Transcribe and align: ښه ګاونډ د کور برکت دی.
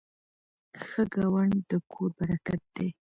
ښه 0.83 1.01
ګاونډ 1.13 1.55
د 1.69 1.71
کور 1.91 2.09
برکت 2.17 2.61
دی. 2.75 2.87